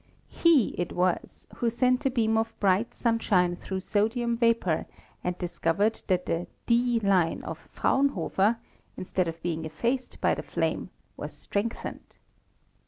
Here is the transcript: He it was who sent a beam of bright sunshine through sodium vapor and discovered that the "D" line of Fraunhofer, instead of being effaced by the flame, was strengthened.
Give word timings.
He 0.29 0.69
it 0.79 0.93
was 0.93 1.47
who 1.57 1.69
sent 1.69 2.07
a 2.07 2.09
beam 2.09 2.35
of 2.35 2.59
bright 2.59 2.95
sunshine 2.95 3.55
through 3.55 3.81
sodium 3.81 4.35
vapor 4.35 4.87
and 5.23 5.37
discovered 5.37 6.01
that 6.07 6.25
the 6.25 6.47
"D" 6.65 6.99
line 6.99 7.43
of 7.43 7.59
Fraunhofer, 7.71 8.57
instead 8.97 9.27
of 9.27 9.39
being 9.43 9.63
effaced 9.63 10.19
by 10.19 10.33
the 10.33 10.41
flame, 10.41 10.89
was 11.17 11.33
strengthened. 11.37 12.15